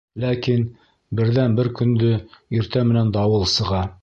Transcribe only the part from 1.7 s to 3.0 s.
көндө иртә